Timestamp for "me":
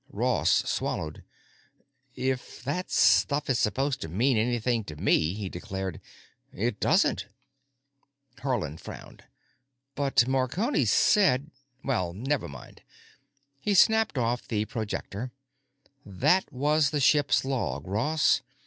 4.95-5.35